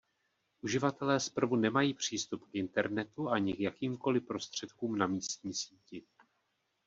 Uživatelé 0.61 1.19
zprvu 1.19 1.55
nemají 1.55 1.93
přístup 1.93 2.43
k 2.45 2.49
Internetu 2.55 3.29
ani 3.29 3.53
k 3.53 3.59
jakýmkoli 3.59 4.19
prostředkům 4.21 4.97
na 4.97 5.07
místní 5.07 5.53
síti. 5.53 6.05